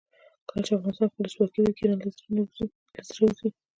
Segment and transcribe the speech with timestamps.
[0.47, 2.07] کله چې افغانستان کې ولسواکي وي کینه له
[3.09, 3.47] زړه وځي.